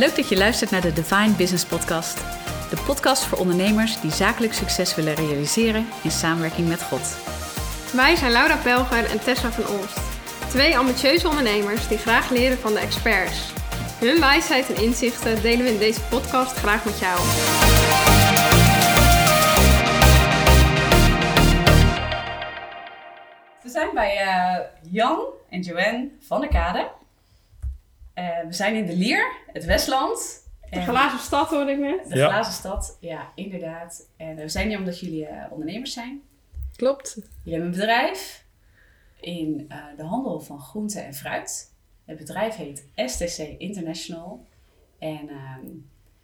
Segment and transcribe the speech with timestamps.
[0.00, 2.16] Leuk dat je luistert naar de Divine Business Podcast.
[2.70, 7.16] De podcast voor ondernemers die zakelijk succes willen realiseren in samenwerking met God.
[7.92, 9.98] Wij zijn Laura Pelger en Tessa van Olst.
[10.48, 13.52] Twee ambitieuze ondernemers die graag leren van de experts.
[13.98, 17.18] Hun wijsheid en inzichten delen we in deze podcast graag met jou.
[23.62, 24.58] We zijn bij eh,
[24.90, 26.99] Jan en Joanne van der Kade.
[28.14, 30.48] Eh, we zijn in de Lier, het Westland.
[30.70, 32.08] De En- glazen stad hoorde ik net.
[32.08, 32.28] De Ja.
[32.28, 34.08] glazen stad, ja, inderdaad.
[34.16, 36.22] En eh, we zijn hier omdat jullie eh, ondernemers zijn.
[36.76, 37.14] Klopt.
[37.14, 38.44] Jullie hebben een bedrijf
[39.20, 41.72] in eh, de handel van groente en fruit.
[42.04, 44.46] Het bedrijf heet STC International.
[44.98, 45.66] En ehm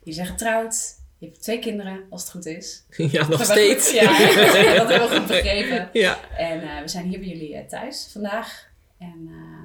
[0.02, 0.94] je bent getrouwd.
[1.18, 2.84] Je hebt twee kinderen, als het goed is.
[2.96, 3.90] Ja, nog steeds.
[3.90, 4.06] goed, ja,
[4.76, 5.88] dat hebben we goed begrepen.
[5.92, 6.18] Ja.
[6.36, 8.68] En eh, we zijn hier bij jullie thuis vandaag.
[8.98, 9.55] En eh,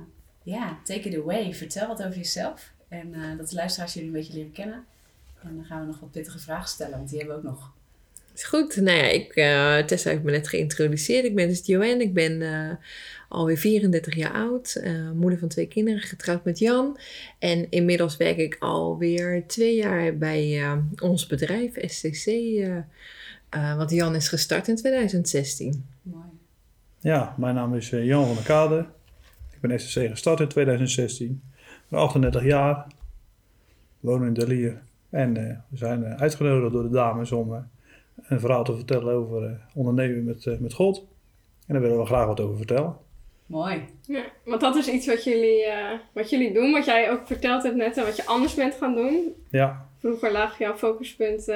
[0.43, 1.53] ja, take it away.
[1.53, 2.71] Vertel wat over jezelf.
[2.87, 4.85] En eh, dat de luisteraars jullie een beetje leren kennen.
[5.43, 7.71] En dan gaan we nog wat pittige vragen stellen, want die hebben we ook nog.
[8.33, 8.75] Is goed.
[8.75, 11.25] Nou ja, ik, eh, Tessa heeft me net geïntroduceerd.
[11.25, 12.03] Ik ben dus Joanne.
[12.03, 12.75] Ik ben eh,
[13.29, 14.75] alweer 34 jaar oud.
[14.75, 16.97] eh, moeder van twee kinderen, getrouwd met Jan.
[17.39, 22.25] En inmiddels werk ik alweer twee jaar bij eh, ons bedrijf, SCC.
[22.25, 22.77] eh
[23.49, 25.85] eh, want Jan is gestart in 2016.
[26.01, 26.25] Mooi.
[26.99, 28.85] Ja, mijn naam is Jan van der Kade.
[29.61, 31.41] Ik ben SSC gestart in 2016.
[31.55, 32.87] Ik ben 38 jaar.
[33.99, 34.81] Woon in Delier.
[35.09, 37.59] En eh, we zijn eh, uitgenodigd door de dames om eh,
[38.23, 41.05] een verhaal te vertellen over eh, ondernemen met, met God.
[41.67, 42.95] En daar willen we graag wat over vertellen.
[43.45, 43.85] Mooi.
[44.01, 47.63] Ja, want dat is iets wat jullie, eh, wat jullie doen, wat jij ook verteld
[47.63, 49.33] hebt net en wat je anders bent gaan doen.
[49.49, 51.47] Ja, Vroeger lag jouw focuspunt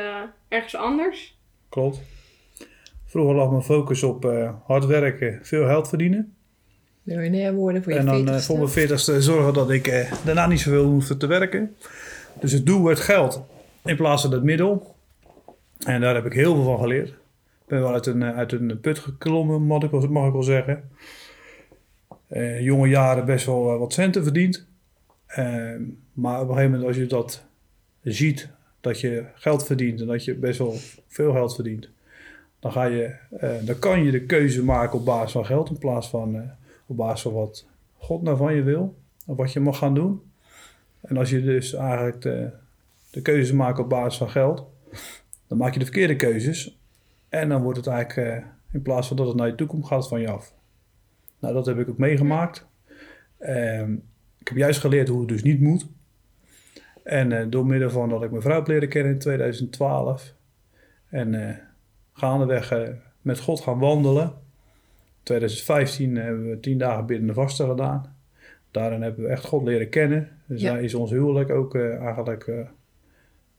[0.48, 1.38] ergens anders.
[1.70, 2.02] klopt.
[3.06, 6.35] Vroeger lag mijn focus op eh, hard werken, veel geld verdienen.
[7.06, 8.46] Miljonair worden voor je En dan eh, 40ste.
[8.46, 11.76] voor mijn veertigste zorgen dat ik eh, daarna niet zoveel hoefde te werken.
[12.40, 13.42] Dus het doel werd geld
[13.84, 14.96] in plaats van het middel.
[15.86, 17.10] En daar heb ik heel veel van geleerd.
[17.10, 20.34] Ik ben wel uit een, eh, uit een put geklommen, mag ik wel, mag ik
[20.34, 20.90] wel zeggen.
[22.28, 24.68] Eh, jonge jaren best wel eh, wat centen verdiend.
[25.26, 25.46] Eh,
[26.14, 27.44] maar op een gegeven moment als je dat
[28.04, 28.50] ziet,
[28.82, 30.76] dat je geld verdient en dat je best wel
[31.08, 31.90] veel geld verdient.
[32.60, 35.78] Dan, ga je, eh, dan kan je de keuze maken op basis van geld in
[35.78, 36.52] plaats van...
[36.86, 37.66] op basis van wat
[37.98, 38.96] God nou van je wil.
[39.26, 40.22] Of wat je mag gaan doen.
[41.02, 42.52] En als je dus eigenlijk de,
[43.12, 44.66] de keuzes maakt op basis van geld.
[45.48, 46.80] Dan maak je de verkeerde keuzes.
[47.30, 49.86] En dan wordt het eigenlijk, eh, in plaats van dat het naar je toe komt,
[49.86, 50.54] gaat van je af.
[51.40, 52.68] Nou, dat heb ik ook meegemaakt.
[53.38, 53.94] Ehm,
[54.40, 55.88] ik heb juist geleerd hoe het dus niet moet.
[57.04, 60.34] En eh, door middel van dat ik mijn vrouw heb leren kennen in 2012.
[61.10, 61.56] En eh
[62.14, 62.74] gaandeweg
[63.22, 64.34] met God gaan wandelen.
[65.26, 68.16] 2015 hebben we tien dagen binnen de vasten gedaan.
[68.72, 70.30] Daarin hebben we echt God leren kennen.
[70.46, 70.74] Dus Ja.
[70.74, 72.60] daar is ons huwelijk ook eh, eigenlijk eh,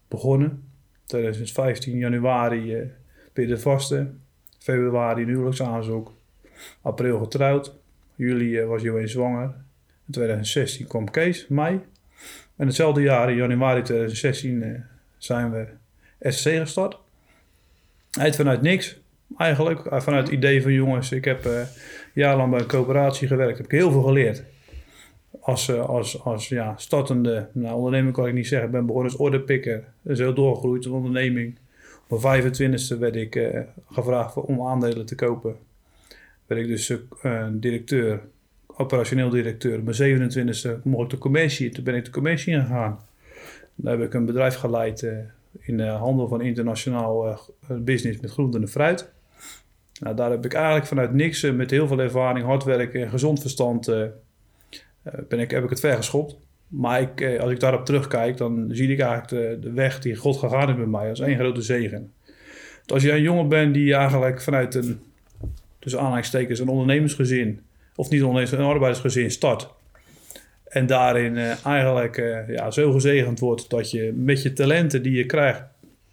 [0.08, 0.62] begonnen.
[1.06, 2.86] 2015 januari eh
[3.32, 4.20] binnen de vasten.
[4.58, 6.12] Februari een huwelijksaanzoek.
[6.82, 7.74] April getrouwd.
[8.14, 9.54] Juli was Joël zwanger.
[10.06, 11.80] In 2016 kwam Kees, mei.
[12.56, 14.80] En hetzelfde jaar, in januari 2016, eh,
[15.16, 15.66] zijn we
[16.30, 16.98] SC gestart.
[18.18, 19.00] Uit vanuit niks.
[19.36, 21.60] Eigenlijk eh, vanuit het idee van jongens, ik heb eh
[22.12, 23.56] jarenlang bij een coöperatie gewerkt.
[23.56, 24.44] Heb ik heel veel geleerd.
[25.40, 28.66] Als, eh, als, als ja, startende nou, ondernemer kan ik niet zeggen.
[28.68, 29.84] Ik ben begonnen als orderpicker.
[30.02, 31.58] Dat is heel doorgegroeid, een onderneming.
[32.08, 33.40] Op mijn 25e werd ik
[33.90, 35.56] gevraagd om aandelen te kopen.
[36.46, 36.92] Werd ik dus
[37.50, 38.20] directeur,
[38.66, 39.78] operationeel directeur.
[39.78, 41.70] Op mijn 27e mocht ik de commissie.
[41.70, 43.00] Toen ben ik de commissie ingegaan.
[43.74, 45.06] Daar heb ik een bedrijf geleid
[45.60, 47.38] in de handel van internationaal
[47.68, 49.14] business met groente en fruit.
[49.98, 53.10] Nou, daar heb ik eigenlijk vanuit niks, eh, met heel veel ervaring, hard werken en
[53.10, 54.10] gezond verstand, eh, eh,
[55.28, 56.36] ben ik, heb ik het ver geschopt.
[56.68, 60.36] Maar ik, als ik daarop terugkijk, dan zie ik eigenlijk de, de weg die God
[60.36, 62.12] gegaan is met mij als één grote zegen.
[62.86, 65.00] Als jij een jongen bent die eigenlijk vanuit een,
[65.78, 67.60] tussen aanhalingstekens, een ondernemersgezin,
[67.94, 69.74] of niet ondernemers, een arbeidersgezin start.
[70.64, 72.16] En daarin eigenlijk
[72.48, 75.62] ja, zo gezegend wordt dat je met je talenten die je krijgt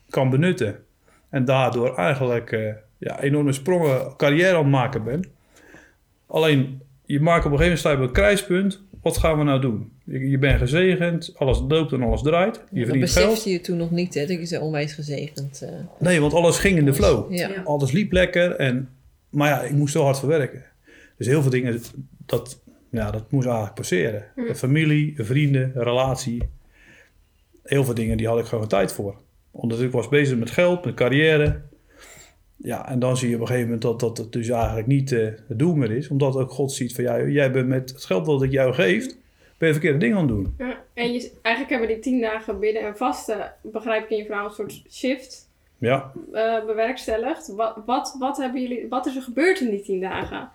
[0.10, 0.84] kan benutten.
[1.30, 5.28] En daardoor eigenlijk ja, enorme sprongen carrière aan het maken bent.
[6.28, 8.82] Alleen, je maakt op een gegeven moment sta je op een kruispunt.
[9.02, 9.92] Wat gaan we nou doen?
[10.06, 12.56] Je, je bent gezegend, alles loopt en alles draait.
[12.56, 13.26] Je Ja, dat verdient geld.
[13.30, 14.26] besefte je toen nog niet, hè?
[14.26, 15.62] Dat je zo onwijs gezegend.
[15.62, 15.70] eh,
[16.00, 17.34] Nee, want alles ging in de flow.
[17.34, 17.48] ja.
[17.50, 17.62] Ja.
[17.64, 18.52] Alles liep lekker.
[18.56, 18.90] En,
[19.30, 20.64] maar ja, ik moest wel hard voor werken.
[21.18, 21.82] Dus heel veel dingen,
[22.26, 22.60] dat,
[22.90, 24.26] ja, dat moest eigenlijk passeren.
[24.36, 26.42] De familie, de vrienden, de relatie.
[27.64, 29.16] Heel veel dingen, die had ik gewoon tijd voor.
[29.52, 31.62] Omdat ik was bezig met geld, met carrière.
[32.56, 35.12] Ja, en dan zie je op een gegeven moment dat dat het dus eigenlijk niet
[35.12, 36.08] eh, het doel meer is.
[36.08, 39.06] Omdat ook God ziet van, ja, jij bent met het geld dat ik jou geef,
[39.58, 40.56] ben je verkeerde dingen aan het doen.
[40.58, 44.26] Ja, en je, eigenlijk hebben die tien dagen bidden en vasten, begrijp ik in je
[44.26, 47.54] verhaal, een soort shift Ja, eh, bewerkstelligd.
[47.56, 50.50] Wat, wat, wat, hebben jullie, wat is er gebeurd in die tien dagen?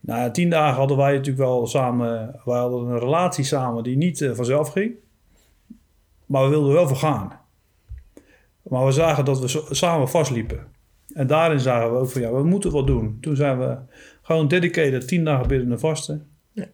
[0.00, 4.20] na tien dagen hadden wij natuurlijk wel samen, wij hadden een relatie samen die niet
[4.20, 4.94] eh, vanzelf ging.
[6.26, 7.40] Maar we wilden wel vergaan.
[8.62, 10.71] Maar we zagen dat we samen vastliepen.
[11.14, 13.18] En daarin zagen we ook van ja, we moeten wat doen.
[13.20, 13.76] Toen zijn we
[14.22, 16.26] gewoon dedicated tien dagen binnen en vasten.
[16.52, 16.66] Ja.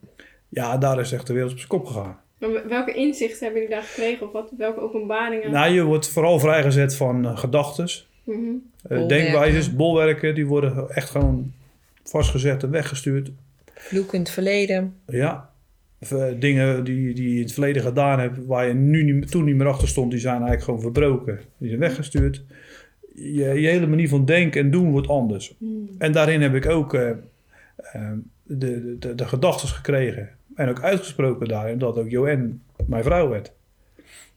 [0.48, 2.16] Ja, daar is echt de wereld op zijn kop gegaan.
[2.38, 4.26] Maar Welke inzichten hebben jullie daar gekregen?
[4.26, 5.50] Of wat, welke openbaringen?
[5.50, 8.38] Nou, je wordt vooral vrijgezet van uh, gedachtes, Mhm.
[8.40, 8.50] uh,
[8.82, 9.08] Bolwerken.
[9.08, 10.34] denkwijzes, bolwerken.
[10.34, 11.52] Die worden echt gewoon
[12.04, 13.30] vastgezet en weggestuurd.
[13.74, 14.94] Vloek in het verleden.
[15.06, 15.50] Ja,
[16.00, 19.30] of, eh, dingen die, die je in het verleden gedaan hebt, waar je nu niet,
[19.30, 21.40] toen niet meer achter stond, die zijn eigenlijk gewoon verbroken.
[21.58, 22.42] Die zijn weggestuurd.
[23.22, 25.54] Je, je hele manier van denken en doen wordt anders.
[25.58, 25.88] Hmm.
[25.98, 28.12] En daarin heb ik ook eh, eh,
[28.42, 30.28] de, de, de, gedachten gekregen.
[30.54, 32.50] En ook uitgesproken daarin dat ook Joanne
[32.86, 33.52] mijn vrouw werd.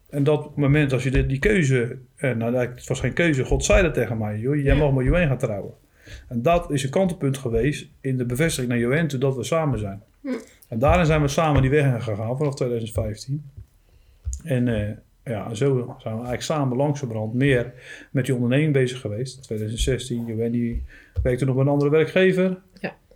[0.10, 3.66] En dat moment als je dit, die keuze, eh, nou het was geen keuze, God
[3.66, 4.76] zei dat tegen mij, joh, jij Ja.
[4.76, 5.74] mag met Joanne gaan trouwen.
[6.28, 9.80] En dat is een kantelpunt geweest in de bevestiging naar Joanne toe dat we samen
[9.80, 10.02] zijn.
[10.22, 10.28] Hm.
[10.68, 13.44] En daarin zijn we samen die weg gegaan vanaf 2015.
[14.44, 14.68] En
[15.24, 17.74] ja, zo zijn we eigenlijk samen langzamerhand meer
[18.12, 19.44] met die onderneming bezig geweest.
[19.44, 20.84] 2016, Joanne die
[21.24, 22.58] werkte nog bij een andere werkgever.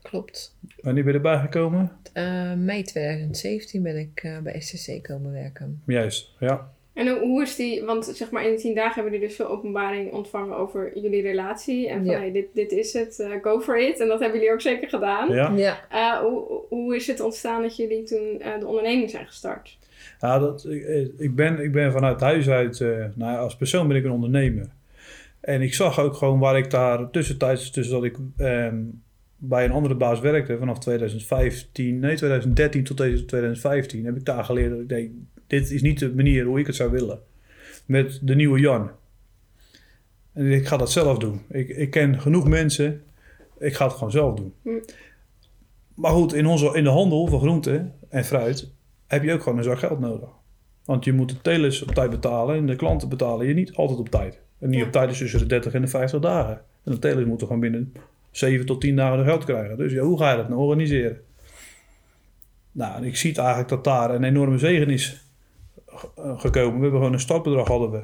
[0.01, 0.55] Klopt.
[0.81, 1.91] Wanneer ben je erbij gekomen?
[2.13, 5.81] Eh, mei 2017 ben ik eh, bij SCC komen werken.
[5.85, 6.73] Juist, ja.
[6.93, 9.35] En hoe, hoe is die, want zeg maar in die tien dagen hebben jullie dus
[9.35, 11.89] veel openbaring ontvangen over jullie relatie.
[11.89, 12.19] En van Ja.
[12.19, 13.99] hey, dit, dit is het, eh, go for it.
[13.99, 15.33] En dat hebben jullie ook zeker gedaan.
[15.33, 15.51] ja.
[15.55, 15.79] Ja.
[15.89, 19.77] Eh, hoe, hoe is het ontstaan dat jullie toen eh, de onderneming zijn gestart?
[20.25, 23.87] Ja, dat, ik, ik, ben, ik ben vanuit huis uit, eh, nou ja, als persoon
[23.87, 24.67] ben ik een ondernemer.
[25.39, 28.75] En ik zag ook gewoon waar ik daar tussentijds, tussen dat ik ehm,
[29.37, 34.43] bij een andere baas werkte vanaf 2015, nee 2013 tot deze 2015, heb ik daar
[34.43, 35.11] geleerd dat ik denk,
[35.47, 37.19] dit is niet de manier hoe ik het zou willen.
[37.85, 38.91] Met de nieuwe Jan.
[40.33, 41.41] En ik ga dat zelf doen.
[41.49, 43.03] Ik, ik ken genoeg mensen,
[43.59, 44.53] ik ga het gewoon zelf doen.
[44.61, 44.69] Hm.
[45.95, 48.73] Maar goed, in, onze, in de handel van groenten en fruit
[49.15, 50.29] heb je ook gewoon een zak geld nodig.
[50.85, 53.99] Want je moet de telers op tijd betalen en de klanten betalen je niet altijd
[53.99, 54.39] op tijd.
[54.59, 54.85] En niet Ja.
[54.85, 56.61] op tijd is tussen de 30 en de 50 dagen.
[56.83, 57.93] En de telers moeten gewoon binnen
[58.31, 59.77] 7 tot 10 dagen de geld krijgen.
[59.77, 61.21] Dus ja, hoe ga je dat nou organiseren?
[62.71, 65.23] Nou, ik zie het eigenlijk dat daar een enorme zegen is
[65.87, 66.75] eh, gekomen.
[66.75, 68.03] We hebben gewoon een startbedrag hadden we.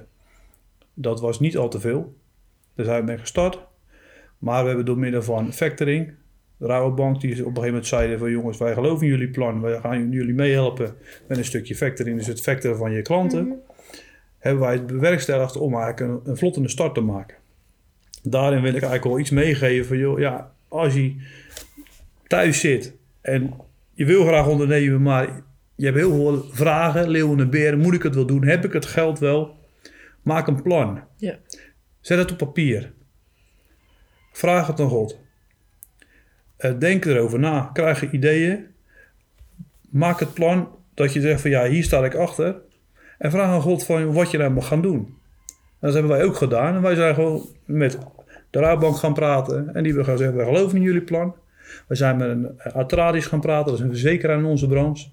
[0.94, 2.16] Dat was niet al te veel.
[2.76, 3.60] Daar zijn we mee gestart.
[4.38, 6.14] Maar we hebben door middel van factoring,
[6.62, 9.62] de Rabobank, die op een gegeven moment zeiden van jongens, wij geloven in jullie plan.
[9.62, 10.96] Wij gaan jullie meehelpen
[11.28, 12.18] met een stukje factoring.
[12.18, 13.48] Dus het factoren van je klanten.
[13.48, 13.56] Mhm.
[14.38, 17.38] Hebben wij het bewerkstelligd om eigenlijk een, een vlottende start te maken.
[18.24, 21.16] Daarin wil ik eigenlijk wel iets meegeven van joh, ja, als je
[22.28, 23.54] thuis zit en
[23.94, 25.44] je wil graag ondernemen, maar
[25.76, 28.44] je hebt heel veel vragen, leeuwen en beren, moet ik het wel doen?
[28.44, 29.56] Heb ik het geld wel?
[30.22, 31.02] Maak een plan.
[31.18, 31.40] Ja.
[32.00, 32.94] Zet het op papier.
[34.32, 35.20] Vraag het aan God.
[36.62, 37.70] Eh, denk erover na.
[37.74, 38.66] Krijg je ideeën.
[39.90, 42.56] Maak het plan dat je zegt van ja, hier sta ik achter.
[43.18, 45.00] En vraag aan God van wat je nou mag gaan doen.
[45.00, 46.76] En dat hebben wij ook gedaan.
[46.76, 47.98] En wij zijn gewoon met
[48.50, 49.58] de Raadbank gaan praten.
[49.58, 51.36] En die hebben gaan zeggen, wij geloven in jullie plan.
[51.88, 53.66] We zijn met een eh, Atradisch gaan praten.
[53.66, 55.08] Dat is een verzekeraar in onze branche.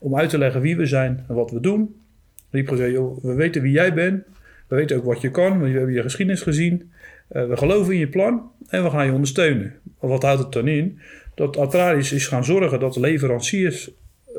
[0.00, 2.02] Om uit te leggen wie we zijn en wat we doen.
[2.50, 4.24] Die hebben gezegd, we weten wie jij bent.
[4.68, 5.58] We weten ook wat je kan.
[5.58, 6.92] Want we hebben je geschiedenis gezien.
[7.28, 8.50] Eh, we geloven in je plan.
[8.68, 9.74] En we gaan je ondersteunen.
[9.98, 10.98] Wat houdt het dan in?
[11.34, 13.90] Dat Atradisch is gaan zorgen dat de leveranciers,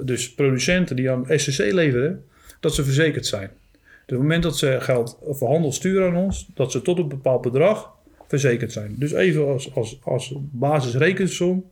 [0.03, 2.25] dus producenten die aan SCC leveren,
[2.59, 3.49] dat ze verzekerd zijn.
[3.81, 6.97] Dus op het moment dat ze geld voor handel sturen aan ons, dat ze tot
[6.97, 7.93] een bepaald bedrag
[8.27, 8.95] verzekerd zijn.
[8.97, 11.65] Dus even als, als, als basisrekensom.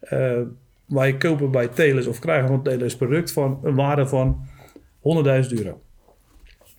[0.00, 0.40] eh
[0.86, 4.46] wij kopen bij telers of krijgen van telers product van een waarde van
[4.98, 5.02] 100.000
[5.48, 5.80] euro.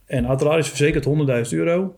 [0.05, 1.96] En Atradisch verzekert 100.000 euro.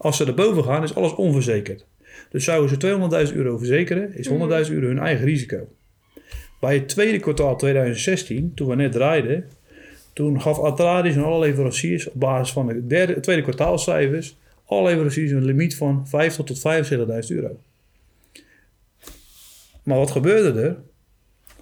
[0.00, 1.86] Als ze erboven gaan, is alles onverzekerd.
[2.30, 4.34] Dus zouden ze 200.000 euro verzekeren, is 100.000
[4.72, 5.68] euro hun eigen risico.
[6.60, 9.48] Bij het tweede kwartaal 2016, toen we net draaiden,
[10.12, 15.30] toen gaf Atradisch en alle leveranciers op basis van de derde, tweede kwartaalcijfers, alle leveranciers
[15.30, 17.60] een limiet van 50 tot 75.000 euro.
[19.82, 20.76] Maar wat gebeurde er?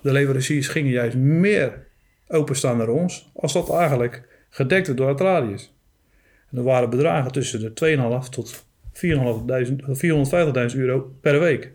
[0.01, 1.87] De leveranciers gingen juist meer
[2.29, 5.73] openstaan naar ons, als dat eigenlijk gedekt werd door Atradius.
[6.51, 11.71] En er waren bedragen tussen de 2.500 tot 400.000 450.000 euro per week.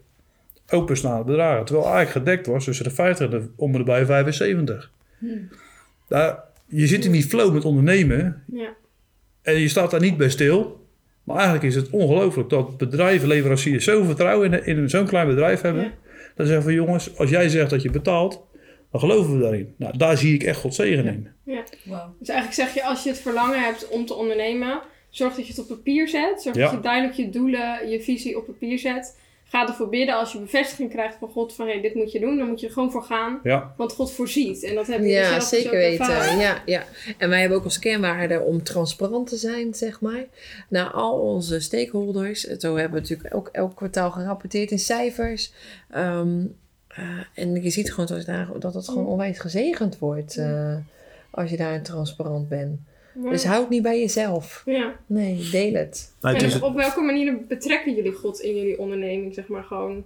[0.70, 1.66] Openstaande bedragen.
[1.66, 4.92] Terwijl eigenlijk gedekt was tussen de 50 en de, om bij 75.
[6.08, 8.74] Daar, je zit in die flow met ondernemen Ja.
[9.42, 10.82] en je staat daar niet bij stil.
[11.24, 15.62] Maar eigenlijk is het ongelooflijk dat bedrijven, leveranciers zo vertrouwen in, in zo'n klein bedrijf
[15.62, 15.84] hebben.
[15.84, 15.92] Ja.
[16.36, 18.42] Dan zeggen van jongens, als jij zegt dat je betaalt,
[18.94, 19.74] dan geloven we daarin.
[19.78, 21.28] Nou, daar zie ik echt God zegen in.
[21.84, 22.00] Wow.
[22.20, 25.54] Dus eigenlijk zeg je, als je het verlangen hebt om te ondernemen, zorg dat je
[25.54, 26.42] het op papier zet.
[26.42, 26.64] Zorg Ja.
[26.64, 29.22] dat je duidelijk je doelen, je visie op papier zet.
[29.44, 32.38] Ga ervoor bidden als je bevestiging krijgt van God van hey, dit moet je doen.
[32.38, 33.40] Dan moet je er gewoon voor gaan.
[33.44, 34.64] Ja, Want God voorziet.
[34.64, 36.06] En dat heb je Ja, zelf dus zeker ook weten.
[36.06, 36.40] ervaren.
[36.40, 36.84] Ja, ja.
[37.18, 40.26] En wij hebben ook als kernwaarde om transparant te zijn, zeg maar.
[40.70, 42.42] Naar al onze stakeholders.
[42.42, 45.54] Zo hebben we natuurlijk ook elk kwartaal gerapporteerd in cijfers.
[45.90, 46.46] Ehm,
[46.96, 47.04] eh,
[47.44, 50.38] en je ziet gewoon dat, daar, dat het gewoon onwijs gezegend wordt.
[50.38, 50.76] eh,
[51.30, 52.80] als je daarin transparant bent.
[53.24, 53.30] Ja.
[53.30, 54.62] Dus houd niet bij jezelf.
[54.66, 54.96] Ja.
[55.06, 56.14] Nee, deel het.
[56.22, 60.04] nou, het En op welke manier betrekken jullie God in jullie onderneming, zeg maar gewoon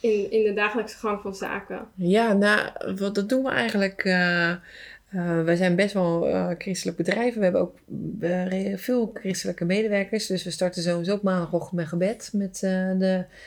[0.00, 1.88] in, in de dagelijkse gang van zaken?
[1.94, 4.04] Ja, nou, wat, dat doen we eigenlijk.
[4.04, 4.52] eh
[5.14, 7.34] eh, wij zijn best wel eh christelijk bedrijf.
[7.34, 7.78] We hebben ook
[8.80, 10.26] veel christelijke medewerkers.
[10.26, 12.30] Dus we starten sowieso op maandagochtend met gebed.
[12.32, 12.90] Met eh,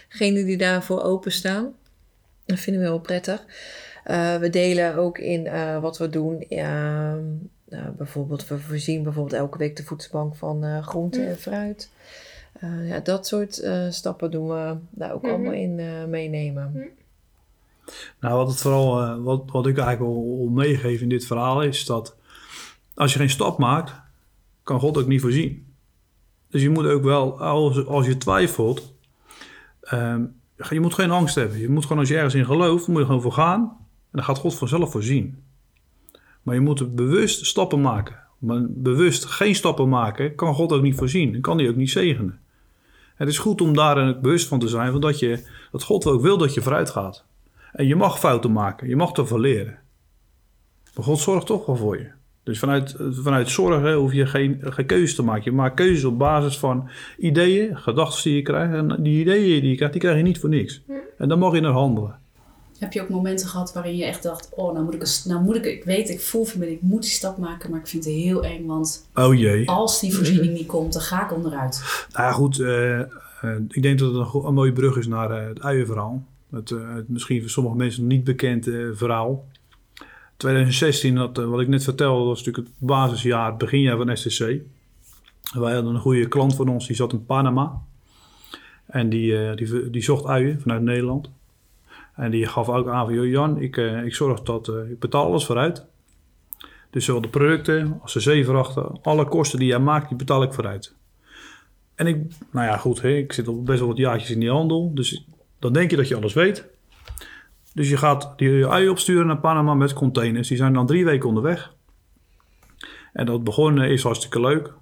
[0.10, 1.74] degenen die daarvoor openstaan.
[2.48, 3.46] Dat vinden we heel prettig.
[4.04, 6.42] Eh, we delen ook in eh, wat we doen.
[6.50, 7.24] Ehm,
[7.70, 11.26] nou, bijvoorbeeld, we voorzien bijvoorbeeld elke week de voedselbank van eh groente Mm.
[11.28, 11.90] en fruit.
[12.60, 15.32] Eh, ja, dat soort eh, stappen doen we daar ook Mhm.
[15.34, 16.90] allemaal in eh, meenemen.
[18.20, 21.86] nou, wat, het vooral, wat, wat ik eigenlijk wil, wil meegeven in dit verhaal is
[21.86, 22.16] dat
[22.94, 23.94] als je geen stap maakt,
[24.64, 25.66] kan God ook niet voorzien.
[26.50, 28.94] Dus je moet ook wel, als, als je twijfelt,
[29.82, 30.26] ehm,
[30.58, 31.60] je moet geen angst hebben.
[31.60, 33.62] Je moet gewoon, als je ergens in gelooft, moet je gewoon voor gaan.
[33.62, 35.44] En dan gaat God vanzelf voorzien.
[36.42, 38.20] Maar je moet bewust stappen maken.
[38.38, 41.36] Maar bewust geen stappen maken, kan God ook niet voorzien.
[41.36, 42.40] En kan hij ook niet zegenen.
[43.16, 46.22] Het is goed om daar bewust van te zijn, van dat, je, dat God ook
[46.22, 47.26] wil dat je vooruit gaat.
[47.72, 49.80] En je mag fouten maken, je mag ervan leren.
[50.96, 52.12] Maar God zorgt toch wel voor je.
[52.48, 55.44] Dus vanuit, vanuit zorgen hoef je geen, geen keuze te maken.
[55.44, 58.74] Je maakt keuzes op basis van ideeën, gedachten die je krijgt.
[58.74, 60.82] En die ideeën die je krijgt, die krijg je niet voor niks.
[61.18, 62.16] En dan mag je naar handelen.
[62.80, 65.56] Heb je ook momenten gehad waarin je echt dacht, oh, nou moet ik, nou moet
[65.56, 68.04] ik, ik weet, ik voel van binnen, ik moet die stap maken, maar ik vind
[68.06, 69.70] het heel eng, want Oh jee.
[69.70, 72.08] als die voorziening niet komt, dan ga ik onderuit.
[72.12, 72.60] Nou ja, goed.
[72.60, 73.06] eh, eh,
[73.70, 76.24] ik denk dat het een, mooie brug is naar eh, het uienverhaal.
[76.52, 79.46] Het, het misschien voor sommige mensen nog niet bekend verhaal.
[80.38, 84.40] 2016, dat, eh, wat ik net vertelde, was natuurlijk het basisjaar, het beginjaar van STC.
[85.54, 87.82] Wij hadden een goede klant van ons, die zat in Panama.
[88.86, 91.30] En die, eh, die, die zocht uien vanuit Nederland.
[92.16, 95.26] En die gaf ook aan van, "Joh, Jan, ik, eh, ik zorg dat, ik betaal
[95.26, 95.86] alles vooruit.
[96.90, 100.54] Dus zowel de producten als de zeevrachten, alle kosten die jij maakt, die betaal ik
[100.54, 100.96] vooruit.
[101.96, 102.18] En ik,
[102.52, 104.92] nou ja, goed, ik zit al best wel wat jaartjes in die handel.
[104.94, 105.26] Dus
[105.60, 106.66] dan denk je dat je alles weet.
[107.78, 110.48] Dus je gaat die uien opsturen naar Panama met containers.
[110.48, 111.74] Die zijn dan drie weken onderweg.
[113.14, 114.74] En dat begon is hartstikke leuk.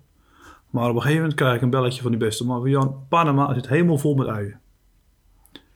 [0.70, 2.72] Maar op een gegeven moment krijg ik een belletje van die beste man.
[2.72, 4.60] Van Panama zit helemaal vol met uien.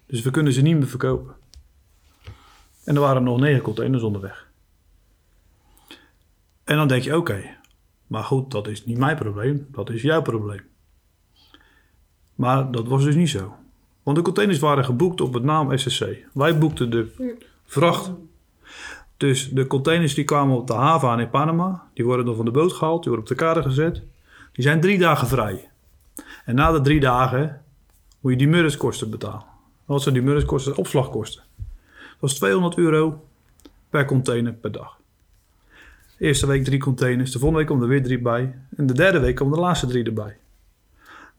[0.05, 1.35] Dus we kunnen ze niet meer verkopen.
[2.83, 4.47] En er waren nog negen containers onderweg.
[6.63, 7.57] En dan denk je, oké.
[8.07, 9.67] maar goed, dat is niet mijn probleem.
[9.71, 10.61] Dat is jouw probleem.
[12.35, 13.55] Maar dat was dus niet zo.
[14.09, 16.05] Want de containers waren geboekt op het naam SSC.
[16.33, 17.35] Wij boekten de
[17.65, 18.11] vracht.
[19.17, 21.83] Dus de containers die kwamen op de haven aan in Panama.
[21.93, 23.03] Die worden dan van de boot gehaald.
[23.03, 24.01] Die worden op de kade gezet.
[24.51, 25.69] Die zijn drie dagen vrij.
[26.45, 27.61] En na de drie dagen
[28.19, 29.43] moet je die murriskosten betalen.
[29.85, 30.77] Wat zijn die murriskosten?
[30.77, 31.43] Opslagkosten.
[32.19, 33.25] Dat is 200 euro
[33.89, 34.97] per container per dag.
[36.17, 37.31] De eerste week drie containers.
[37.31, 38.55] De volgende week komen er weer drie bij.
[38.75, 40.37] En de derde week komen de laatste drie erbij.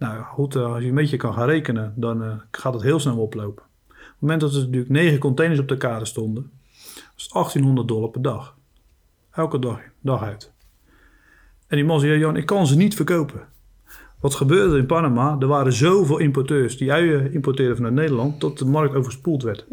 [0.01, 3.01] Nou goed, eh, als je een beetje kan gaan rekenen, dan eh, gaat het heel
[3.01, 3.63] snel oplopen.
[3.89, 6.51] Op het moment dat er natuurlijk negen containers op de kade stonden,
[7.15, 8.57] was het 1800 dollar per dag.
[9.31, 10.53] Elke dag, dag uit.
[11.67, 13.41] En die man zei, ja, Jan, ik kan ze niet verkopen.
[14.21, 15.37] Wat gebeurde in Panama?
[15.41, 19.67] Er waren zoveel importeurs die uien importeerden vanuit Nederland, dat de markt overspoeld werd.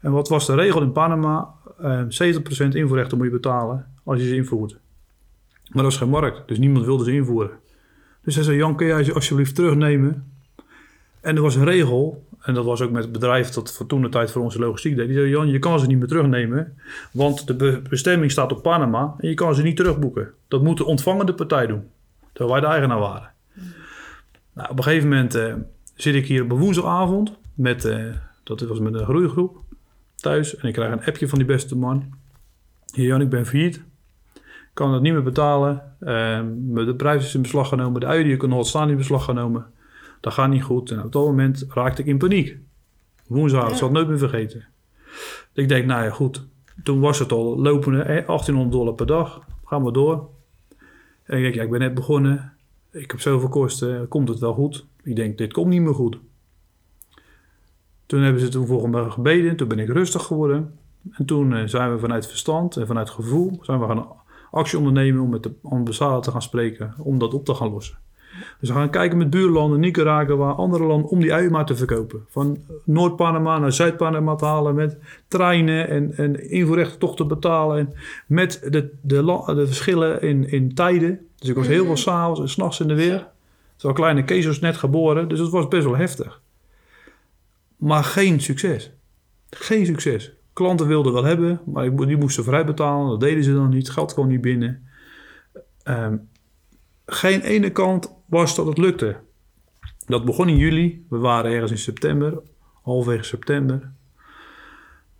[0.00, 1.54] En wat was de regel in Panama?
[1.78, 4.78] Eh 70% invoerrechten moet je betalen als je ze invoert.
[5.68, 7.50] Maar dat is geen markt, dus niemand wilde ze invoeren.
[8.22, 10.32] Dus hij zei, Jan, kun jij ze alsjeblieft terugnemen?
[11.20, 14.02] En er was een regel, en dat was ook met het bedrijf dat voor toen
[14.02, 15.06] de tijd voor onze logistiek deed.
[15.06, 16.78] Die zei, Jan, je kan ze niet meer terugnemen,
[17.12, 20.30] want de be- bestemming staat op Panama en je kan ze niet terugboeken.
[20.48, 21.82] Dat moet de ontvangende partij doen,
[22.32, 23.30] terwijl wij de eigenaar waren.
[24.52, 25.54] Nou, op een gegeven moment eh,
[25.94, 28.04] zit ik hier op een woensdagavond, met, eh,
[28.42, 29.56] dat was met een groeigroep,
[30.16, 30.56] thuis.
[30.56, 32.14] En ik krijg een appje van die beste man.
[32.94, 33.82] Hier Jan, ik ben failliet.
[34.80, 35.82] Kan het niet meer betalen.
[36.00, 38.00] Ehm, de prijs is in beslag genomen.
[38.00, 39.66] De uien die ik nog had staan in beslag genomen.
[40.20, 40.90] Dat gaat niet goed.
[40.90, 42.58] En op dat moment raakte ik in paniek.
[43.26, 44.66] Woensdag, ik zal het nooit meer vergeten.
[45.52, 46.46] Ik denk, nou ja, goed.
[46.82, 49.42] Toen was het al lopende eh, 1800 dollar per dag.
[49.64, 50.28] Gaan we door.
[51.24, 52.52] En ik denk, ja, ik ben net begonnen.
[52.90, 54.08] Ik heb zoveel kosten.
[54.08, 54.86] Komt het wel goed?
[55.02, 56.18] Ik denk, dit komt niet meer goed.
[58.06, 59.56] Toen hebben ze toen me gebeden.
[59.56, 60.78] Toen ben ik rustig geworden.
[61.10, 64.18] En toen eh, zijn we vanuit verstand en vanuit gevoel zijn we gaan
[64.50, 67.98] actie ondernemen om met de ambassade te gaan spreken, om dat op te gaan lossen.
[68.60, 72.24] Dus we gaan kijken met buurlanden, Nicaragua, andere landen, om die uien maar te verkopen.
[72.28, 77.78] Van Noord-Panama naar Zuid-Panama te halen met treinen en, en invoerrechten toch te betalen.
[77.78, 77.94] En
[78.26, 81.26] met de, de, de verschillen in, in tijden.
[81.38, 83.28] Dus ik was heel veel s'avonds en s'nachts in de weer.
[83.76, 86.40] Terwijl kleine Kees was net geboren, dus het was best wel heftig.
[87.76, 88.90] Maar geen succes.
[89.50, 90.32] Geen succes.
[90.60, 93.08] Klanten wilden wel hebben, maar die moesten vrij betalen.
[93.08, 93.90] Dat deden ze dan niet.
[93.90, 94.82] Geld kwam niet binnen.
[95.82, 96.16] Ehm,
[97.06, 99.16] geen ene kant was dat het lukte.
[100.06, 101.06] Dat begon in juli.
[101.08, 102.40] We waren ergens in september.
[102.82, 103.92] Halverwege september.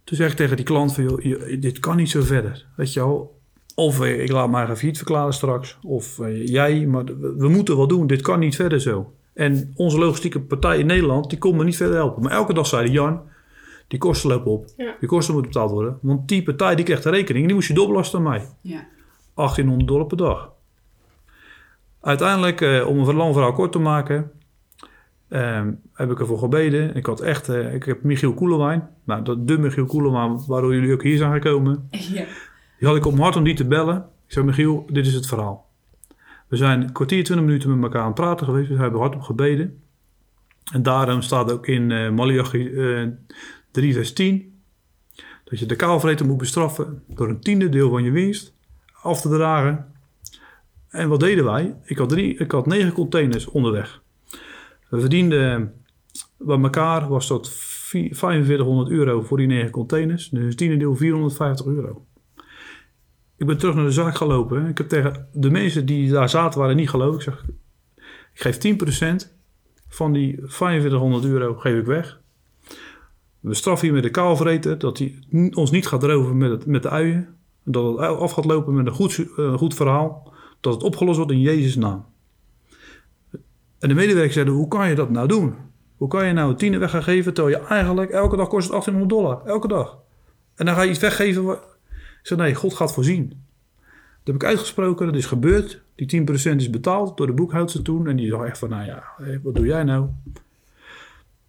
[0.04, 1.22] Toen zeg ik tegen die klant van...
[1.60, 2.66] Dit kan niet zo verder.
[2.76, 3.40] Weet je wel.
[3.74, 5.78] Of eh, ik laat gaan failliet verklaren straks.
[5.82, 6.86] Of eh, jij.
[6.86, 7.04] Maar
[7.36, 8.06] we, moeten wat doen.
[8.06, 9.14] Dit kan niet verder zo.
[9.34, 11.30] En onze logistieke partij in Nederland...
[11.30, 12.22] die kon me niet verder helpen.
[12.22, 13.28] Maar elke dag zei Jan...
[13.90, 14.66] Die kosten lopen op.
[14.76, 14.96] Ja.
[15.00, 15.98] Die kosten moeten betaald worden.
[16.02, 17.40] Want die partij die krijgt de rekening.
[17.40, 18.46] En die moest je dobbelasten aan mij.
[18.60, 18.86] Ja.
[19.34, 20.52] 1800 dollar per dag.
[22.00, 24.30] Uiteindelijk, eh, om een lang verhaal kort te maken,
[25.28, 26.96] ehm, heb ik ervoor gebeden.
[26.96, 30.92] Ik had echt, eh, ik heb Michiel Koelewijn, nou dat de Michiel Koelewijn, waardoor jullie
[30.92, 31.88] ook hier zijn gekomen.
[31.90, 32.24] ja.
[32.78, 33.96] Die had ik op mijn hart om die te bellen.
[33.96, 35.68] Ik zei, Michiel, dit is het verhaal.
[36.48, 38.68] We zijn een kwartier, twintig minuten met elkaar aan het praten geweest.
[38.68, 39.82] We hebben hardop gebeden.
[40.72, 43.06] En daarom staat ook in eh Malachi eh
[43.70, 44.62] 3 vers 10...
[45.44, 48.54] dat je de kaalvreter moet bestraffen door een tiende deel van je winst
[49.02, 49.92] af te dragen.
[50.88, 51.74] En wat deden wij?
[51.84, 54.02] Ik had, drie, ik had negen containers onderweg.
[54.88, 55.72] We verdienden
[56.38, 60.28] bij elkaar was dat vi- 4500 euro voor die negen containers.
[60.28, 62.06] Dus tiende deel 450 euro.
[63.36, 64.66] Ik ben terug naar de zaak gelopen.
[64.66, 67.16] Ik heb tegen de mensen die daar zaten waren niet geloofd.
[67.16, 67.44] Ik zeg,
[68.34, 69.38] ik geef 10%
[69.88, 72.19] van die 4500 euro geef ik weg.
[73.40, 75.18] We straffen hier met de kaalvreten dat hij
[75.54, 77.28] ons niet gaat roven met, met de uien.
[77.64, 80.32] Dat het af gaat lopen met een goed, eh, goed verhaal.
[80.60, 82.04] Dat het opgelost wordt in Jezus' naam.
[83.78, 85.54] En de medewerkers zeiden, hoe kan je dat nou doen?
[85.96, 88.62] Hoe kan je nou een tiende weg gaan geven terwijl je eigenlijk elke dag kost
[88.62, 89.46] het 1800 dollar.
[89.54, 89.98] Elke dag.
[90.54, 91.52] En dan ga je iets weggeven.
[91.52, 91.58] Ik
[92.22, 93.28] zei, nee, God gaat voorzien.
[93.28, 93.38] Dat
[94.24, 95.82] heb ik uitgesproken, dat is gebeurd.
[95.94, 98.06] Die 10% is betaald door de boekhoudster toen.
[98.06, 99.04] En die dacht echt van, nou ja,
[99.42, 100.08] wat doe jij nou?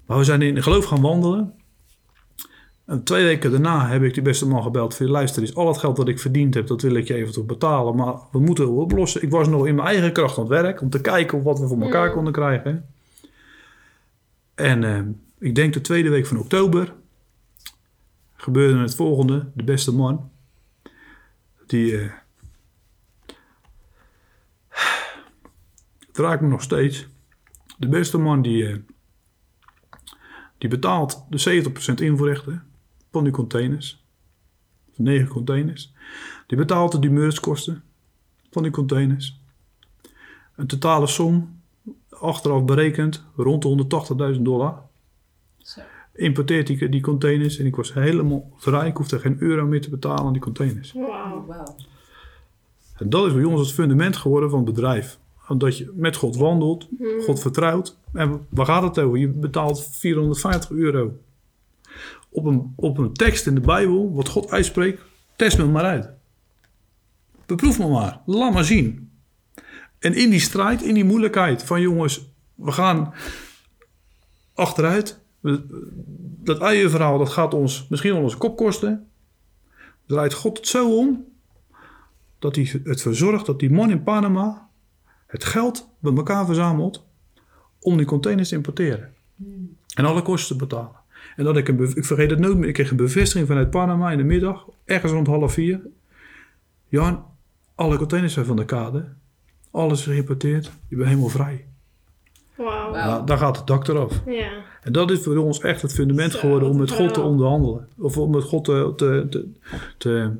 [0.05, 1.53] Maar we zijn in geloof gaan wandelen.
[2.85, 4.95] En twee weken daarna heb ik die beste man gebeld.
[4.95, 7.45] Van, luister eens, al het geld dat ik verdiend heb, dat wil ik je eventueel
[7.45, 7.95] betalen.
[7.95, 9.21] Maar we moeten het oplossen.
[9.21, 10.81] Ik was nog in mijn eigen kracht aan het werk.
[10.81, 12.85] Om te kijken of wat we voor elkaar konden krijgen.
[14.55, 15.01] En eh,
[15.39, 16.93] ik denk de tweede week van oktober
[18.35, 19.47] gebeurde het volgende.
[19.53, 20.31] De beste man.
[21.65, 21.97] Die...
[21.97, 22.11] eh,
[26.07, 27.07] het raakt me nog steeds.
[27.77, 28.77] De beste man die, eh,
[30.57, 32.70] die betaalt de 70% invoerrechten
[33.11, 34.03] van die containers.
[34.95, 35.93] Van 9 containers.
[36.47, 37.83] Die betaalt de dumeurskosten
[38.51, 39.39] van die containers.
[40.55, 41.61] Een totale som,
[42.09, 44.81] achteraf berekend, rond de 180.000 dollar.
[45.57, 45.81] Zo.
[46.13, 48.87] Importeert die, die containers en ik was helemaal vrij.
[48.87, 50.91] Ik hoefde geen euro meer te betalen aan die containers.
[50.91, 51.45] Wauw.
[51.47, 51.65] Oh.
[52.97, 55.19] En dat is bij ons het fundament geworden van het bedrijf.
[55.47, 56.87] Omdat je met God wandelt,
[57.21, 57.97] God vertrouwt.
[58.13, 59.17] En waar gaat het over?
[59.17, 61.13] Je betaalt 450 euro
[62.31, 65.01] op een, op een tekst in de Bijbel, wat God uitspreekt.
[65.35, 66.09] Test me maar uit.
[67.45, 68.21] Beproef me maar.
[68.25, 69.11] Laat maar zien.
[69.99, 73.13] En in die strijd, in die moeilijkheid van jongens, we gaan
[74.53, 75.19] achteruit.
[76.43, 79.09] Dat uienverhaal, dat gaat ons misschien wel onze kop kosten.
[80.05, 81.25] Draait God het zo om
[82.39, 84.69] dat hij het verzorgt dat die man in Panama
[85.27, 87.05] het geld bij elkaar verzamelt
[87.79, 89.13] om die containers te importeren.
[89.95, 91.00] En alle kosten te betalen.
[91.35, 94.11] En dat ik, een ik vergeet het nooit meer, ik kreeg een bevestiging vanuit Panama
[94.11, 95.79] in de middag, ergens rond half vier.
[96.87, 97.25] Jan,
[97.75, 99.05] alle containers zijn van de kade.
[99.71, 100.71] Alles is geïmporteerd.
[100.87, 101.65] Je bent helemaal vrij.
[102.55, 102.91] Wauw.
[102.91, 103.05] Wauw.
[103.05, 104.21] Nou, daar gaat het dak eraf.
[104.25, 104.51] Ja.
[104.83, 107.87] En dat is voor ons echt het fundament Zo, geworden om met God te onderhandelen.
[107.97, 109.47] Of om met God te, te, te,
[109.97, 110.31] te-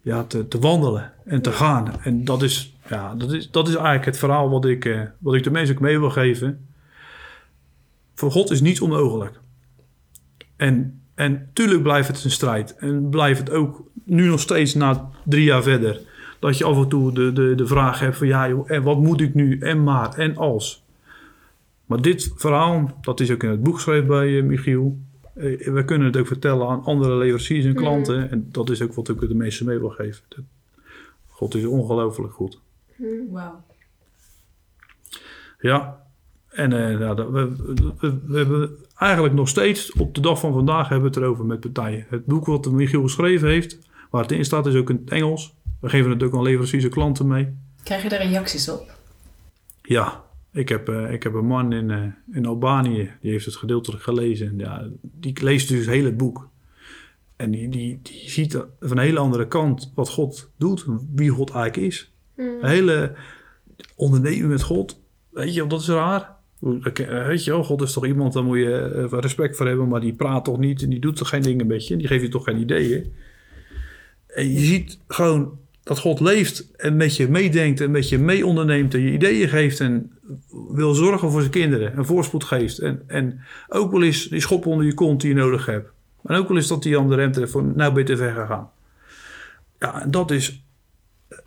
[0.00, 2.00] ja, te, te wandelen en te gaan.
[2.02, 5.34] En dat is, ja, dat is, dat is eigenlijk het verhaal wat ik, eh, wat
[5.34, 6.66] ik de mensen ook mee wil geven.
[8.14, 9.40] Voor God is niets onmogelijk.
[10.56, 12.74] En, en tuurlijk blijft het een strijd.
[12.76, 16.00] En blijft het ook nu nog steeds na drie jaar verder.
[16.38, 18.98] Dat je af en toe de, de, de vraag hebt van ja joh, en wat
[18.98, 19.58] moet ik nu?
[19.58, 20.82] En maar, en als.
[21.86, 24.98] Maar dit verhaal, dat is ook in het boek geschreven bij eh, Michiel.
[25.34, 28.30] Eh, we kunnen het ook vertellen aan andere leveranciers en klanten.
[28.30, 30.22] En dat is ook wat ik de mensen mee wil geven.
[30.28, 30.44] Dat-
[31.28, 32.60] God is ongelooflijk goed.
[33.30, 33.62] Wauw.
[35.60, 36.03] Ja,
[36.54, 37.56] En eh, nou, we,
[37.98, 41.44] we, we hebben eigenlijk nog steeds, op de dag van vandaag, hebben we het erover
[41.44, 42.06] met partijen.
[42.08, 43.78] Het boek wat Michiel geschreven heeft,
[44.10, 45.54] waar het in staat, is ook in het Engels.
[45.80, 47.56] We geven het ook aan leveranciers en klanten mee.
[47.82, 48.92] Krijg je daar reacties op?
[49.82, 53.56] Ja, ik heb, eh, ik heb een man in, eh, in Albanië, die heeft het
[53.56, 54.46] gedeeltelijk gelezen.
[54.46, 56.48] En ja, die leest dus het hele boek.
[57.36, 61.50] En die, die, die ziet van een hele andere kant wat God doet, wie God
[61.50, 62.12] eigenlijk is.
[62.36, 62.46] Mm.
[62.60, 63.14] Een hele
[63.94, 66.33] ondernemen met God, weet je, dat is raar.
[66.64, 70.00] Weet je wel, God is toch iemand, daar moet je eh, respect voor hebben, maar
[70.00, 72.28] die praat toch niet en die doet toch geen dingen met je, die geeft je
[72.28, 73.12] toch geen ideeën.
[74.26, 78.46] En je ziet gewoon dat God leeft en met je meedenkt en met je mee
[78.46, 80.12] onderneemt en je ideeën geeft en
[80.70, 82.78] wil zorgen voor zijn kinderen en voorspoed geeft.
[82.78, 85.90] En, en ook wel eens die schop onder je kont die je nodig hebt.
[86.22, 88.34] En ook wel eens dat die aan de rem treft van nou ben je ver
[88.34, 88.70] gegaan.
[89.78, 90.64] Ja, dat is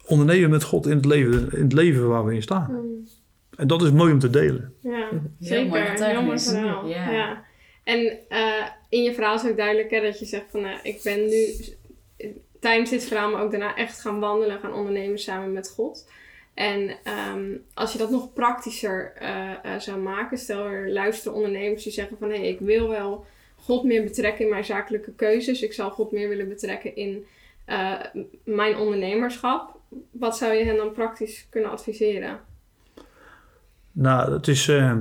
[0.05, 2.71] ondernemen met God in het leven, in het leven waar we in staan.
[2.71, 3.07] Mm.
[3.57, 4.73] En dat is mooi om te delen.
[4.81, 6.05] Ja, Heel mooi zeker.
[6.05, 6.87] Heel mooi verhaal.
[6.87, 7.11] Ja.
[7.11, 7.43] Ja.
[7.83, 10.61] En eh, in je verhaal is ook duidelijk hè, dat je zegt van...
[10.61, 11.55] nou, ik ben nu
[12.17, 16.05] eh, tijdens dit verhaal, maar ook daarna echt gaan wandelen, gaan ondernemen samen met God.
[16.57, 21.83] En ehm, als je dat nog praktischer eh, eh, zou maken, stel er luisteren ondernemers
[21.83, 25.61] die zeggen van hé, ik wil wel God meer betrekken in mijn zakelijke keuzes.
[25.61, 27.25] Ik zou God meer willen betrekken in
[27.65, 27.99] eh,
[28.43, 29.79] mijn ondernemerschap.
[30.11, 32.39] Wat zou je hen dan praktisch kunnen adviseren?
[33.99, 34.97] Nou, het, is, eh,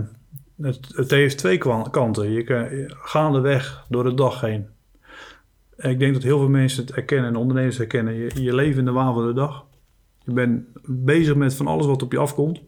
[0.63, 1.59] het, heeft twee
[1.91, 2.31] kanten.
[2.31, 4.67] Je kan gaandeweg door de dag heen.
[5.77, 8.15] En ik denk dat heel veel mensen het herkennen en ondernemers herkennen.
[8.15, 9.67] Je, je leeft in de waan van de dag.
[10.25, 12.61] Je bent bezig met van alles wat op je afkomt.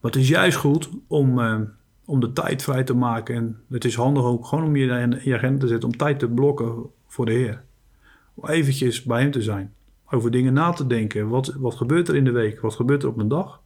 [0.00, 1.60] Maar het is juist goed om, eh,
[2.04, 3.34] om de tijd vrij te maken.
[3.34, 5.88] En het is handig ook gewoon om je in je agenda te zetten.
[5.88, 6.74] Om tijd te blokken
[7.06, 7.62] voor de Heer.
[8.34, 9.74] Om eventjes bij hem te zijn.
[10.10, 11.28] Over dingen na te denken.
[11.28, 12.60] Wat, wat gebeurt er in de week?
[12.60, 13.60] Wat gebeurt er op een dag?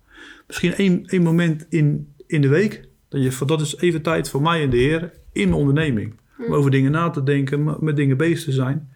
[0.46, 2.88] Misschien één, één moment in, in de week.
[3.08, 6.14] Dat, je, dat is even tijd voor mij en de Heer in mijn onderneming.
[6.46, 8.92] Om over dingen na te denken, met dingen bezig te zijn.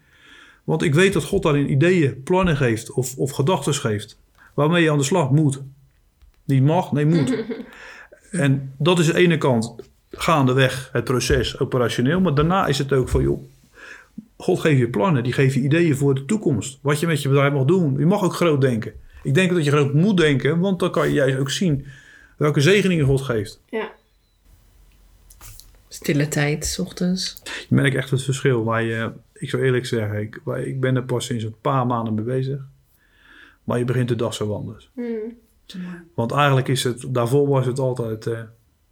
[0.63, 4.19] Want ik weet dat God daarin ideeën, plannen geeft of, of gedachten geeft.
[4.53, 5.61] Waarmee je aan de slag moet.
[6.45, 7.43] Niet mag, nee moet.
[8.31, 9.75] en dat is de ene kant
[10.11, 12.21] gaandeweg het proces operationeel.
[12.21, 13.43] Maar daarna is het ook van, joh,
[14.37, 15.23] God geeft je plannen.
[15.23, 16.79] Die geeft je ideeën voor de toekomst.
[16.81, 17.99] Wat je met je bedrijf mag doen.
[17.99, 18.93] Je mag ook groot denken.
[19.25, 20.59] Ik denk dat je groot moet denken.
[20.59, 21.85] Want dan kan je juist ook zien
[22.37, 23.59] welke zegeningen God geeft.
[23.69, 23.91] Ja.
[25.87, 27.41] Stille tijd, 's ochtends.
[27.69, 28.63] Je merkt echt het verschil.
[28.63, 31.85] Waar je, ik zou eerlijk zeggen, ik, waar- ik ben er pas sinds een paar
[31.85, 32.61] maanden mee bezig.
[33.63, 34.89] Maar je begint de dag zo anders.
[34.93, 35.05] Mm.
[35.05, 35.95] Mooi.
[36.15, 38.39] Want eigenlijk is het, daarvoor was het altijd eh,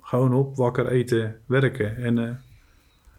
[0.02, 1.96] gewoon op, wakker, eten, werken.
[1.98, 2.30] En eh,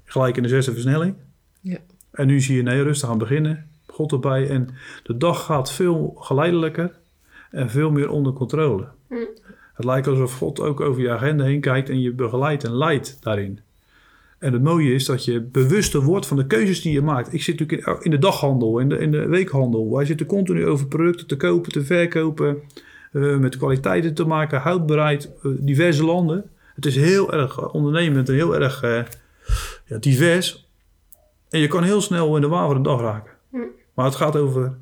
[0.05, 1.15] gelijk in de zesde versnelling.
[1.61, 1.79] Ja.
[2.11, 3.69] En nu zie je, nee, rustig aan beginnen.
[3.87, 4.49] God erbij.
[4.49, 4.69] En
[5.03, 6.95] de dag gaat veel geleidelijker
[7.55, 8.87] en veel meer onder controle.
[9.09, 9.27] Mm.
[9.75, 13.17] Het lijkt alsof God ook over je agenda heen kijkt en je begeleidt en leidt
[13.21, 13.61] daarin.
[14.39, 17.33] En het mooie is dat je bewuster wordt van de keuzes die je maakt.
[17.33, 19.95] Ik zit natuurlijk in, de daghandel, in de, in de weekhandel.
[19.95, 22.63] Wij zitten continu over producten te kopen, te verkopen.
[23.13, 26.51] eh, met kwaliteiten te maken, houdbaarheid, eh, diverse landen.
[26.75, 29.03] Het is heel erg ondernemend en heel erg eh,
[29.87, 30.69] ja, divers.
[31.51, 33.33] En je kan heel snel in de waan van de dag raken.
[33.51, 33.59] Hm.
[33.95, 34.77] Maar het gaat over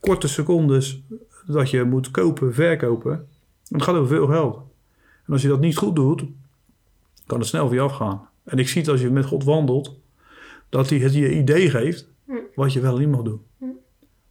[0.00, 1.02] korte secondes
[1.46, 3.12] dat je moet kopen, verkopen.
[3.12, 3.26] En
[3.68, 4.56] het gaat over veel geld.
[5.26, 6.24] En als je dat niet goed doet,
[7.26, 8.28] kan het snel voor je afgaan.
[8.44, 9.98] En ik zie het als je met God wandelt,
[10.68, 12.32] dat hij het je idee geeft Hm.
[12.54, 13.40] wat je wel niet mag doen.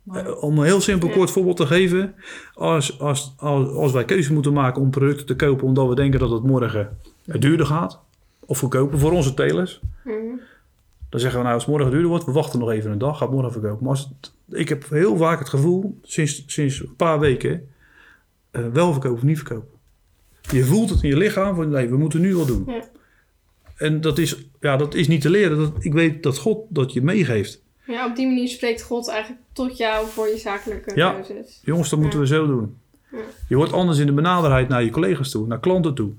[0.04, 0.19] Mooi.
[0.19, 2.15] Eh, Om een heel simpel kort voorbeeld te geven.
[2.54, 6.19] Als, als, als, als wij keuze moeten maken om producten te kopen omdat we denken
[6.19, 7.99] dat het morgen eh, duurder gaat.
[8.39, 9.82] Of goedkoper voor onze telers.
[10.04, 10.39] Mm.
[11.15, 13.17] Dan zeggen we nou als het morgen duurder wordt, we wachten nog even een dag,
[13.17, 13.80] gaat morgen verkopen.
[13.84, 17.69] Maar als het, ik heb heel vaak het gevoel, sinds, sinds een paar weken,
[18.51, 19.69] eh, wel verkopen of niet verkopen.
[20.51, 22.63] Je voelt het in je lichaam van nee, we moeten nu wat doen.
[22.67, 22.84] Ja.
[23.78, 25.58] En dat is, ja, dat is niet te leren.
[25.58, 27.62] Dat, ik weet dat God dat je meegeeft.
[27.88, 31.12] Ja, op die manier spreekt God eigenlijk tot jou voor je zakelijke Ja.
[31.12, 31.60] keuzes.
[31.63, 32.78] Jongens, dat moeten we zo doen.
[33.12, 33.17] Ja.
[33.47, 36.12] Je wordt anders in de benaderheid naar je collega's toe, naar klanten toe.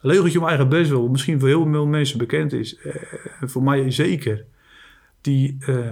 [0.00, 2.76] Leugentje om eigen best wel, misschien voor heel veel mensen bekend is.
[2.76, 2.94] eh,
[3.40, 4.44] voor mij zeker.
[5.20, 5.90] Die, eh,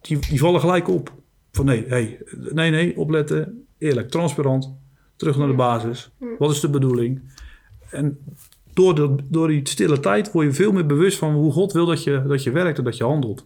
[0.00, 1.12] die, die vallen gelijk op.
[1.52, 2.18] Van nee, hey,
[2.52, 3.66] nee, nee, opletten.
[3.78, 4.74] Eerlijk, transparant.
[5.16, 6.10] Terug naar de basis.
[6.20, 6.26] Ja.
[6.38, 7.20] Wat is de bedoeling?
[7.90, 8.18] En
[8.74, 11.86] door, de, door die stille tijd word je veel meer bewust van hoe God wil
[11.86, 13.44] dat je, dat je werkt en dat je handelt.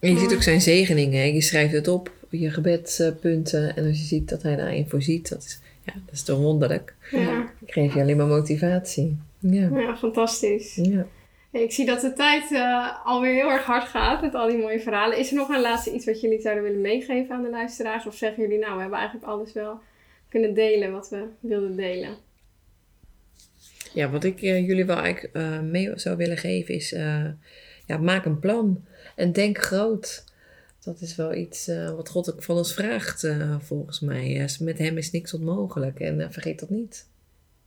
[0.00, 1.18] En je ziet ook zijn zegeningen.
[1.20, 1.24] hè.
[1.26, 3.76] Je schrijft het op, je gebedspunten.
[3.76, 6.94] En als je ziet dat hij daarin voorziet, dat is, ja, dat is toch wonderlijk.
[7.10, 9.16] Ja, Dan krijg je alleen maar motivatie.
[9.38, 9.68] Ja.
[9.78, 10.74] ja fantastisch.
[10.82, 11.06] ja.
[11.50, 14.58] Hey, ik zie dat de tijd eh, alweer heel erg hard gaat met al die
[14.58, 15.18] mooie verhalen.
[15.18, 18.06] Is er nog een laatste iets wat jullie zouden willen meegeven aan de luisteraars?
[18.06, 19.80] Of zeggen jullie nou, we hebben eigenlijk alles wel
[20.28, 22.16] kunnen delen wat we wilden delen?
[23.92, 26.92] Ja, wat ik eh, jullie wel eigenlijk eh, mee zou willen geven is...
[26.92, 27.24] eh,
[27.86, 28.84] ja, maak een plan.
[29.14, 30.24] En denk groot.
[30.86, 34.40] Dat is wel iets eh, wat God ook van ons vraagt, eh, volgens mij.
[34.40, 36.00] Eh, met hem is niks onmogelijk.
[36.00, 37.06] En eh, vergeet dat niet.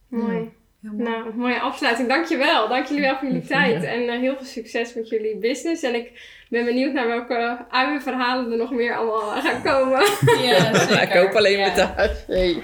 [0.07, 0.51] Mooi.
[0.81, 1.09] Heel mooi.
[1.09, 2.07] Nou, mooie afsluiting.
[2.07, 2.67] Dankjewel.
[2.67, 3.83] Dank jullie wel voor jullie tijd.
[3.83, 5.83] En eh, heel veel succes met jullie business.
[5.83, 6.11] En ik
[6.49, 9.99] ben benieuwd naar welke uienverhalen er nog meer allemaal gaan komen.
[10.47, 11.01] Ja, zeker.
[11.01, 11.65] ik hoop alleen ja.
[11.65, 12.11] met thuis.
[12.27, 12.63] Nee.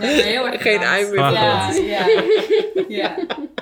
[0.00, 2.06] Ja, heel erg Geen ui meer Ja, ja.
[2.88, 3.16] ja.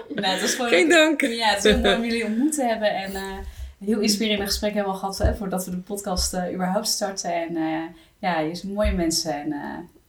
[0.08, 1.20] Nou, het is gewoon Geen dank.
[1.20, 2.94] Ja, het is heel mooi om jullie ontmoet te hebben.
[2.94, 3.38] En eh,
[3.84, 7.34] heel inspirerende gesprek hebben we al gehad hè, voordat we de podcast eh, überhaupt starten.
[7.34, 7.82] En eh,
[8.18, 9.32] ja, je zijn mooie mensen.
[9.42, 9.52] En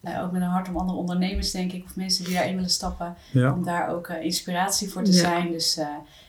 [0.04, 1.84] eh, ook met een hart om andere ondernemers, denk ik.
[1.86, 3.16] Of mensen die daarin willen stappen.
[3.32, 3.54] Ja.
[3.54, 5.18] Om daar ook eh, inspiratie voor te Ja.
[5.18, 5.52] zijn.
[5.52, 5.88] Dus eh,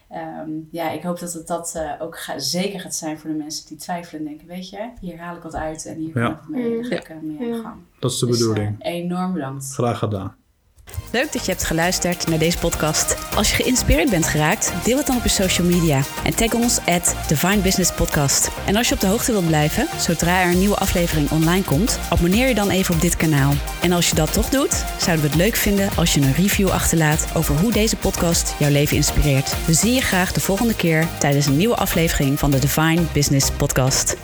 [0.08, 3.36] ehm, ja, ik hoop dat het dat eh, ook ga- zeker gaat zijn voor de
[3.36, 4.20] mensen die twijfelen.
[4.22, 5.86] En denken, weet je, hier haal ik wat uit.
[5.86, 6.26] En hier Ja.
[6.28, 7.76] kan ik mee, daar ga ik mee aan de gang.
[8.00, 8.76] Dat is de Dus, bedoeling.
[8.84, 9.72] enorm bedankt.
[9.72, 10.34] Graag gedaan.
[11.12, 13.16] Leuk dat je hebt geluisterd naar deze podcast.
[13.36, 16.02] Als je geïnspireerd bent geraakt, deel het dan op je social media.
[16.24, 18.50] En tag ons at Divine Business Podcast.
[18.66, 21.98] En als je op de hoogte wilt blijven, zodra er een nieuwe aflevering online komt,
[22.10, 23.52] abonneer je dan even op dit kanaal.
[23.82, 26.68] En als je dat toch doet, zouden we het leuk vinden als je een review
[26.68, 29.54] achterlaat over hoe deze podcast jouw leven inspireert.
[29.66, 33.50] We zien je graag de volgende keer tijdens een nieuwe aflevering van de Divine Business
[33.50, 34.16] Podcast.